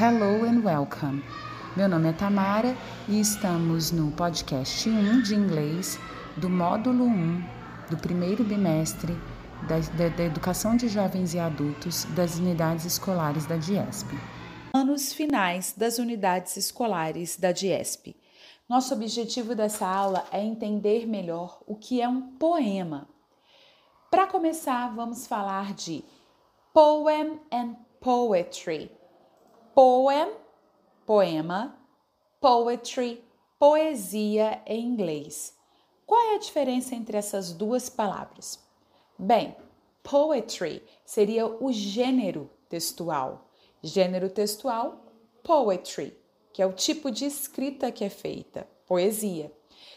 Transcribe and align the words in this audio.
Hello 0.00 0.46
and 0.46 0.64
welcome. 0.64 1.22
Meu 1.76 1.86
nome 1.86 2.08
é 2.08 2.12
Tamara 2.14 2.74
e 3.06 3.20
estamos 3.20 3.92
no 3.92 4.10
podcast 4.12 4.88
1 4.88 5.20
de 5.20 5.34
inglês 5.34 5.98
do 6.34 6.48
módulo 6.48 7.04
1 7.04 7.44
do 7.90 7.98
primeiro 7.98 8.42
bimestre 8.42 9.12
da, 9.68 9.80
da, 9.94 10.08
da 10.08 10.24
Educação 10.24 10.76
de 10.78 10.88
Jovens 10.88 11.34
e 11.34 11.38
Adultos 11.38 12.06
das 12.16 12.38
unidades 12.38 12.86
escolares 12.86 13.44
da 13.44 13.58
DIESP. 13.58 14.18
Anos 14.72 15.12
finais 15.12 15.74
das 15.76 15.98
unidades 15.98 16.56
escolares 16.56 17.36
da 17.36 17.52
DIESP. 17.52 18.16
Nosso 18.66 18.94
objetivo 18.94 19.54
dessa 19.54 19.86
aula 19.86 20.24
é 20.32 20.42
entender 20.42 21.06
melhor 21.06 21.60
o 21.66 21.76
que 21.76 22.00
é 22.00 22.08
um 22.08 22.34
poema. 22.38 23.06
Para 24.10 24.26
começar, 24.26 24.88
vamos 24.94 25.26
falar 25.26 25.74
de 25.74 26.02
poem 26.72 27.38
and 27.52 27.76
poetry. 28.00 28.90
Poem, 29.74 30.30
poema, 31.06 31.74
poetry, 32.38 33.24
poesia 33.58 34.60
em 34.66 34.84
inglês. 34.84 35.56
Qual 36.04 36.20
é 36.20 36.34
a 36.34 36.38
diferença 36.38 36.94
entre 36.94 37.16
essas 37.16 37.54
duas 37.54 37.88
palavras? 37.88 38.62
Bem, 39.18 39.56
poetry 40.02 40.82
seria 41.06 41.46
o 41.46 41.72
gênero 41.72 42.50
textual. 42.68 43.48
Gênero 43.82 44.28
textual, 44.28 45.06
poetry, 45.42 46.14
que 46.52 46.60
é 46.60 46.66
o 46.66 46.74
tipo 46.74 47.10
de 47.10 47.24
escrita 47.24 47.90
que 47.90 48.04
é 48.04 48.10
feita, 48.10 48.68
poesia. 48.86 49.50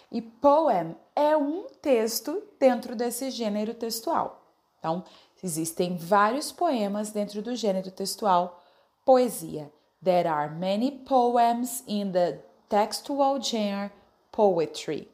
E 0.09 0.21
poem 0.21 0.95
é 1.13 1.35
um 1.35 1.67
texto 1.81 2.41
dentro 2.57 2.95
desse 2.95 3.30
gênero 3.30 3.73
textual. 3.73 4.41
Então, 4.80 5.03
existem 5.44 5.97
vários 5.97 6.49
poemas 6.49 7.11
dentro 7.11 7.41
do 7.41 7.53
gênero 7.57 7.91
textual 7.91 8.61
poesia. 9.05 9.72
There 10.04 10.27
are 10.27 10.54
many 10.54 10.91
poems 10.91 11.84
in 11.88 12.12
the 12.12 12.40
textual 12.68 13.42
genre 13.42 13.92
poetry. 14.31 15.08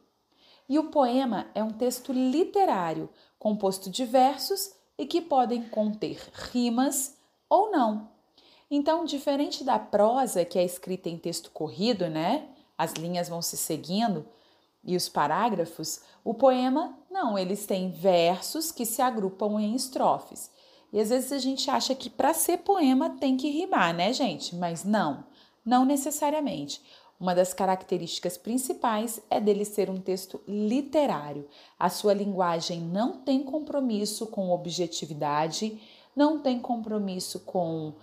E 0.68 0.78
o 0.78 0.90
poema 0.90 1.46
é 1.54 1.62
um 1.62 1.70
texto 1.70 2.12
literário 2.12 3.08
composto 3.38 3.90
de 3.90 4.04
versos 4.04 4.72
e 4.96 5.06
que 5.06 5.20
podem 5.20 5.68
conter 5.68 6.18
rimas 6.50 7.16
ou 7.48 7.70
não. 7.70 8.08
Então, 8.70 9.04
diferente 9.04 9.62
da 9.62 9.78
prosa, 9.78 10.44
que 10.44 10.58
é 10.58 10.64
escrita 10.64 11.08
em 11.08 11.18
texto 11.18 11.50
corrido, 11.50 12.08
né? 12.08 12.48
As 12.76 12.94
linhas 12.94 13.28
vão 13.28 13.42
se 13.42 13.56
seguindo 13.56 14.26
e 14.84 14.96
os 14.96 15.08
parágrafos, 15.08 16.00
o 16.24 16.34
poema, 16.34 16.98
não, 17.10 17.38
eles 17.38 17.66
têm 17.66 17.90
versos 17.90 18.72
que 18.72 18.84
se 18.84 19.00
agrupam 19.00 19.60
em 19.60 19.74
estrofes. 19.74 20.50
E 20.92 21.00
às 21.00 21.08
vezes 21.08 21.32
a 21.32 21.38
gente 21.38 21.70
acha 21.70 21.94
que 21.94 22.10
para 22.10 22.34
ser 22.34 22.58
poema 22.58 23.10
tem 23.10 23.36
que 23.36 23.48
rimar, 23.48 23.94
né, 23.94 24.12
gente? 24.12 24.54
Mas 24.54 24.84
não, 24.84 25.24
não 25.64 25.84
necessariamente. 25.84 26.82
Uma 27.18 27.34
das 27.34 27.54
características 27.54 28.36
principais 28.36 29.22
é 29.30 29.40
dele 29.40 29.64
ser 29.64 29.88
um 29.88 30.00
texto 30.00 30.42
literário. 30.46 31.48
A 31.78 31.88
sua 31.88 32.12
linguagem 32.12 32.80
não 32.80 33.12
tem 33.12 33.44
compromisso 33.44 34.26
com 34.26 34.50
objetividade, 34.50 35.80
não 36.16 36.40
tem 36.40 36.58
compromisso 36.58 37.40
com 37.40 37.94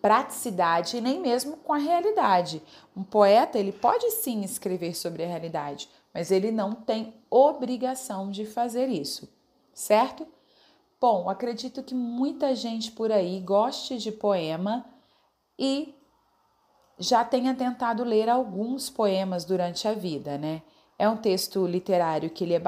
praticidade 0.00 1.00
nem 1.00 1.18
mesmo 1.20 1.56
com 1.56 1.72
a 1.72 1.78
realidade. 1.78 2.62
Um 2.96 3.02
poeta, 3.02 3.58
ele 3.58 3.72
pode 3.72 4.10
sim 4.12 4.42
escrever 4.42 4.94
sobre 4.94 5.24
a 5.24 5.26
realidade, 5.26 5.88
mas 6.12 6.30
ele 6.30 6.52
não 6.52 6.72
tem 6.72 7.14
obrigação 7.30 8.30
de 8.30 8.44
fazer 8.44 8.88
isso, 8.88 9.28
certo? 9.72 10.26
Bom, 11.00 11.30
acredito 11.30 11.82
que 11.82 11.94
muita 11.94 12.56
gente 12.56 12.90
por 12.90 13.12
aí 13.12 13.38
goste 13.38 13.98
de 13.98 14.10
poema 14.10 14.84
e 15.56 15.94
já 16.98 17.24
tenha 17.24 17.54
tentado 17.54 18.02
ler 18.02 18.28
alguns 18.28 18.90
poemas 18.90 19.44
durante 19.44 19.86
a 19.86 19.92
vida, 19.92 20.36
né? 20.36 20.60
É 20.98 21.08
um 21.08 21.16
texto 21.16 21.64
literário 21.64 22.28
que 22.30 22.42
ele, 22.42 22.54
é 22.54 22.60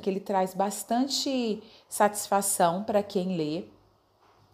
que 0.00 0.08
ele 0.08 0.20
traz 0.20 0.54
bastante 0.54 1.62
satisfação 1.86 2.82
para 2.82 3.02
quem 3.02 3.36
lê, 3.36 3.66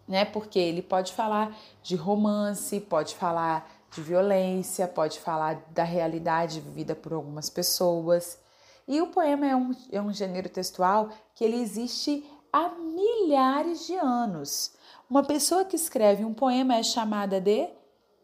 né? 0.05 0.25
Porque 0.25 0.59
ele 0.59 0.81
pode 0.81 1.13
falar 1.13 1.57
de 1.81 1.95
romance, 1.95 2.81
pode 2.81 3.15
falar 3.15 3.71
de 3.89 4.01
violência, 4.01 4.89
pode 4.89 5.21
falar 5.21 5.65
da 5.69 5.83
realidade 5.83 6.59
vivida 6.59 6.93
por 6.93 7.13
algumas 7.13 7.49
pessoas. 7.49 8.37
E 8.85 8.99
o 8.99 9.07
poema 9.07 9.45
é 9.45 9.55
um, 9.55 9.71
é 9.89 10.01
um 10.01 10.11
gênero 10.11 10.49
textual 10.49 11.09
que 11.33 11.45
ele 11.45 11.55
existe 11.55 12.25
há 12.51 12.69
milhares 12.69 13.85
de 13.87 13.95
anos. 13.95 14.73
Uma 15.09 15.23
pessoa 15.23 15.65
que 15.65 15.75
escreve 15.75 16.23
um 16.23 16.33
poema 16.33 16.75
é 16.75 16.83
chamada 16.83 17.39
de 17.39 17.67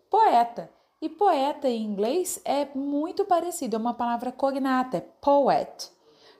poeta. 0.09 0.69
E 1.01 1.07
poeta 1.07 1.69
em 1.69 1.83
inglês 1.83 2.41
é 2.43 2.67
muito 2.73 3.23
parecido, 3.23 3.75
é 3.75 3.79
uma 3.79 3.93
palavra 3.93 4.31
cognata, 4.31 4.97
é 4.97 5.01
poet. 5.01 5.91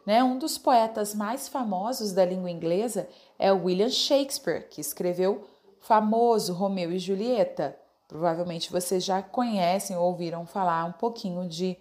Né? 0.06 0.24
Um 0.24 0.38
dos 0.38 0.58
poetas 0.58 1.14
mais 1.14 1.48
famosos 1.48 2.12
da 2.12 2.25
língua 2.25 2.50
inglesa 2.50 3.08
é 3.38 3.52
William 3.52 3.90
Shakespeare, 3.90 4.68
que 4.69 4.81
escreveu 4.81 5.46
famoso 5.80 6.54
Romeu 6.54 6.92
e 6.92 6.98
Julieta. 6.98 7.78
Provavelmente 8.08 8.72
vocês 8.72 9.04
já 9.04 9.22
conhecem 9.22 9.96
ou 9.96 10.06
ouviram 10.06 10.46
falar 10.46 10.86
um 10.86 10.94
pouquinho 10.94 11.48
de, 11.48 11.78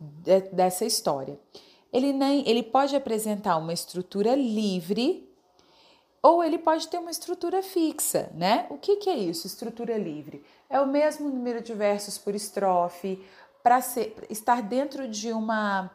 de 0.00 0.40
dessa 0.52 0.84
história. 0.84 1.38
Ele, 1.92 2.12
nem, 2.12 2.48
ele 2.48 2.62
pode 2.62 2.96
apresentar 2.96 3.56
uma 3.56 3.72
estrutura 3.72 4.34
livre 4.34 5.28
ou 6.24 6.42
ele 6.42 6.56
pode 6.56 6.88
ter 6.88 6.96
uma 6.96 7.10
estrutura 7.10 7.62
fixa, 7.62 8.30
né? 8.34 8.64
O 8.70 8.78
que, 8.78 8.96
que 8.96 9.10
é 9.10 9.14
isso, 9.14 9.46
estrutura 9.46 9.98
livre? 9.98 10.42
É 10.70 10.80
o 10.80 10.86
mesmo 10.86 11.28
número 11.28 11.62
de 11.62 11.74
versos 11.74 12.16
por 12.16 12.34
estrofe, 12.34 13.22
para 13.62 13.78
estar 14.30 14.62
dentro 14.62 15.06
de 15.06 15.30
uma 15.32 15.90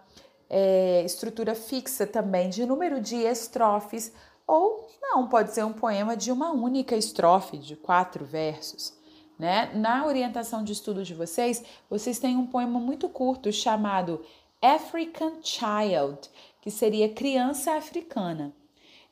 é, 0.48 1.02
estrutura 1.04 1.56
fixa 1.56 2.06
também, 2.06 2.48
de 2.48 2.64
número 2.64 3.02
de 3.02 3.16
estrofes, 3.16 4.14
ou 4.46 4.88
não, 5.02 5.28
pode 5.28 5.52
ser 5.52 5.66
um 5.66 5.74
poema 5.74 6.16
de 6.16 6.32
uma 6.32 6.52
única 6.52 6.96
estrofe, 6.96 7.58
de 7.58 7.76
quatro 7.76 8.24
versos. 8.24 8.94
Né? 9.38 9.72
Na 9.74 10.06
orientação 10.06 10.64
de 10.64 10.74
estudo 10.74 11.04
de 11.04 11.16
vocês, 11.16 11.64
vocês 11.90 12.20
têm 12.20 12.38
um 12.38 12.46
poema 12.46 12.80
muito 12.80 13.10
curto 13.10 13.52
chamado 13.52 14.24
African 14.62 15.40
Child, 15.42 16.30
que 16.62 16.70
seria 16.70 17.10
criança 17.10 17.74
africana. 17.74 18.54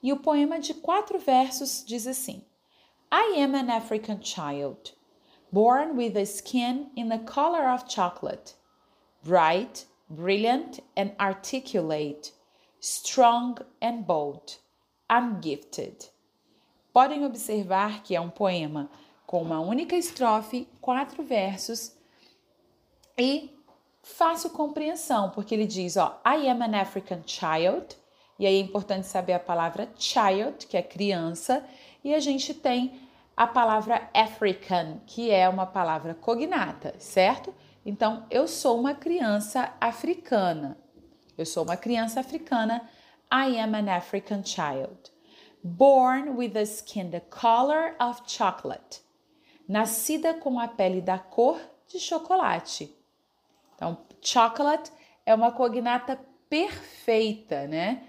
E 0.01 0.13
o 0.13 0.19
poema 0.19 0.59
de 0.59 0.73
quatro 0.73 1.17
versos 1.17 1.83
diz 1.85 2.05
assim: 2.05 2.45
I 3.11 3.41
am 3.41 3.55
an 3.55 3.69
African 3.69 4.21
child, 4.21 4.93
born 5.51 5.97
with 5.97 6.15
a 6.17 6.25
skin 6.25 6.91
in 6.95 7.09
the 7.09 7.19
color 7.19 7.69
of 7.73 7.85
chocolate, 7.87 8.55
bright, 9.23 9.87
brilliant, 10.09 10.79
and 10.95 11.11
articulate, 11.19 12.33
strong 12.79 13.57
and 13.81 14.03
bold. 14.03 14.57
I'm 15.09 15.39
gifted. 15.41 16.09
Podem 16.93 17.25
observar 17.25 18.03
que 18.03 18.15
é 18.15 18.21
um 18.21 18.29
poema 18.29 18.89
com 19.25 19.41
uma 19.41 19.59
única 19.59 19.95
estrofe, 19.95 20.67
quatro 20.81 21.23
versos 21.23 21.95
e 23.17 23.51
fácil 24.01 24.49
compreensão, 24.51 25.29
porque 25.31 25.53
ele 25.53 25.67
diz, 25.67 25.97
ó, 25.97 26.21
I 26.25 26.47
am 26.49 26.61
an 26.63 26.79
African 26.79 27.21
child, 27.25 27.95
e 28.39 28.45
aí 28.45 28.55
é 28.55 28.59
importante 28.59 29.07
saber 29.07 29.33
a 29.33 29.39
palavra 29.39 29.89
child, 29.97 30.67
que 30.67 30.77
é 30.77 30.81
criança, 30.81 31.65
e 32.03 32.13
a 32.13 32.19
gente 32.19 32.53
tem 32.53 33.01
a 33.35 33.45
palavra 33.45 34.09
African, 34.13 34.99
que 35.05 35.29
é 35.31 35.47
uma 35.47 35.65
palavra 35.65 36.13
cognata, 36.15 36.95
certo? 36.97 37.53
Então, 37.85 38.25
eu 38.29 38.47
sou 38.47 38.79
uma 38.79 38.93
criança 38.93 39.73
africana. 39.79 40.77
Eu 41.37 41.45
sou 41.45 41.63
uma 41.63 41.77
criança 41.77 42.19
africana. 42.19 42.89
I 43.31 43.59
am 43.59 43.75
an 43.75 43.89
African 43.89 44.43
child. 44.43 45.11
Born 45.63 46.31
with 46.31 46.57
a 46.57 46.63
skin 46.63 47.11
the 47.11 47.19
color 47.19 47.95
of 47.99 48.21
chocolate. 48.25 49.01
Nascida 49.67 50.33
com 50.33 50.59
a 50.59 50.67
pele 50.67 51.01
da 51.01 51.19
cor 51.19 51.59
de 51.87 51.99
chocolate. 51.99 52.93
Então, 53.75 53.97
chocolate 54.21 54.91
é 55.25 55.35
uma 55.35 55.51
cognata 55.51 56.19
perfeita, 56.49 57.67
né? 57.67 58.03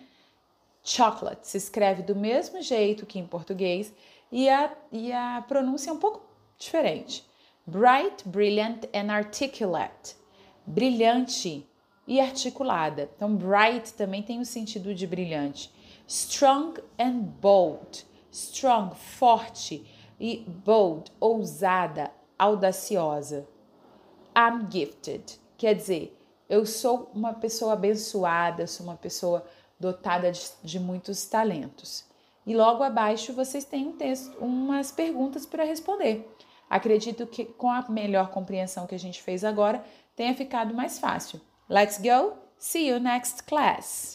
Chocolate 0.88 1.46
se 1.46 1.56
escreve 1.56 2.02
do 2.02 2.17
mesmo 2.17 2.62
jeito 2.62 3.06
que 3.06 3.19
em 3.19 3.26
português 3.26 3.93
e 4.31 4.49
a, 4.49 4.73
e 4.90 5.12
a 5.12 5.44
pronúncia 5.46 5.90
é 5.90 5.93
um 5.93 5.99
pouco 5.99 6.23
diferente. 6.58 7.26
Bright, 7.67 8.26
brilliant 8.26 8.85
and 8.94 9.12
articulate. 9.12 10.17
Brilhante 10.67 11.67
e 12.06 12.20
articulada. 12.20 13.11
Então, 13.14 13.35
bright 13.35 13.93
também 13.94 14.23
tem 14.23 14.40
o 14.40 14.44
sentido 14.44 14.94
de 14.94 15.06
brilhante. 15.06 15.73
Strong 16.06 16.81
and 16.99 17.20
bold. 17.40 18.06
Strong, 18.31 18.94
forte 18.96 19.87
e 20.19 20.44
bold, 20.64 21.12
ousada, 21.20 22.11
audaciosa. 22.38 23.46
I'm 24.37 24.70
gifted. 24.70 25.38
Quer 25.56 25.75
dizer, 25.75 26.19
eu 26.49 26.64
sou 26.64 27.11
uma 27.14 27.35
pessoa 27.35 27.75
abençoada, 27.75 28.67
sou 28.67 28.87
uma 28.87 28.96
pessoa 28.96 29.44
dotada 29.78 30.30
de, 30.32 30.40
de 30.62 30.78
muitos 30.78 31.26
talentos. 31.26 32.04
E 32.46 32.54
logo 32.54 32.82
abaixo 32.82 33.32
vocês 33.32 33.64
têm 33.64 33.88
um 33.88 33.92
texto, 33.92 34.36
umas 34.38 34.90
perguntas 34.90 35.44
para 35.44 35.64
responder. 35.64 36.26
Acredito 36.69 37.26
que 37.26 37.44
com 37.44 37.70
a 37.70 37.84
melhor 37.88 38.30
compreensão 38.30 38.86
que 38.86 38.94
a 38.94 38.98
gente 38.98 39.22
fez 39.22 39.44
agora, 39.44 39.84
tenha 40.16 40.34
ficado 40.34 40.75
mais 40.75 40.98
fácil. 40.98 41.40
Let's 41.69 41.98
go! 41.98 42.34
See 42.58 42.88
you 42.88 42.98
next 42.98 43.44
class! 43.44 44.06